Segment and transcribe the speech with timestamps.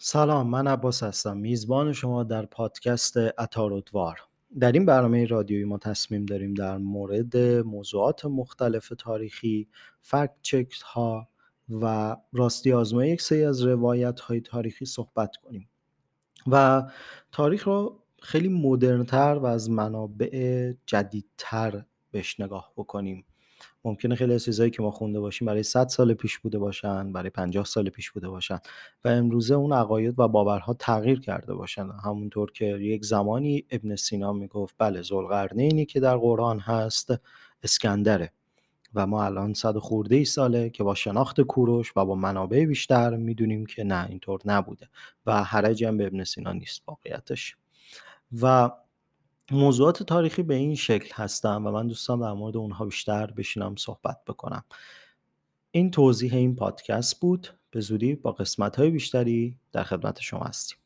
[0.00, 1.36] سلام من عباس هستم.
[1.36, 4.20] میزبان شما در پادکست اتارودوار
[4.60, 9.68] در این برنامه رادیویی ما تصمیم داریم در مورد موضوعات مختلف تاریخی
[10.02, 11.28] فکت چک ها
[11.70, 15.68] و راستی آزمایی یک سری از روایت های تاریخی صحبت کنیم.
[16.46, 16.82] و
[17.32, 23.24] تاریخ رو خیلی مدرنتر و از منابع جدیدتر بهش نگاه بکنیم.
[23.84, 27.30] ممکنه خیلی از چیزهایی که ما خونده باشیم برای 100 سال پیش بوده باشن برای
[27.30, 28.58] 50 سال پیش بوده باشن
[29.04, 31.88] و امروزه اون عقاید و باورها تغییر کرده باشن.
[32.04, 37.12] همونطور که یک زمانی ابن سینا می‌گفت بله ذوالقرنینی که در قرآن هست
[37.62, 38.32] اسکندره
[38.94, 43.16] و ما الان صد خورده ای ساله که با شناخت کوروش و با منابع بیشتر
[43.16, 44.88] می‌دونیم که نه اینطور نبوده
[45.26, 47.56] و حرجی هم به ابن سینا نیست واقعیتش.
[48.42, 48.70] و
[49.50, 54.24] موضوعات تاریخی به این شکل هستن و من دوستم در مورد اونها بیشتر بشینم صحبت
[54.26, 54.64] بکنم.
[55.70, 57.48] این توضیح این پادکست بود.
[57.70, 60.78] به زودی با قسمت های بیشتری در خدمت شما هستیم.